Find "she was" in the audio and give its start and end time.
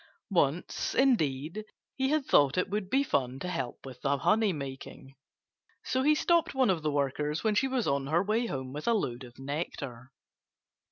7.53-7.87